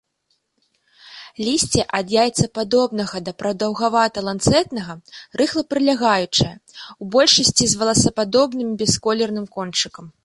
Лісце 1.47 1.81
ад 1.97 2.05
яйцападобнага 2.21 3.17
да 3.27 3.31
прадаўгавата-ланцэтнага, 3.41 4.95
рыхла-прылягаючае, 5.43 6.49
у 7.05 7.11
большасці 7.17 7.65
з 7.75 7.83
воласападобным 7.83 8.69
бясколерным 8.81 9.47
кончыкам. 9.59 10.05